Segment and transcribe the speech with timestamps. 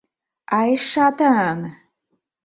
[0.59, 1.59] Ай, шатын!